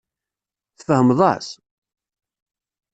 Tfehmeḍ-as? 0.79 1.47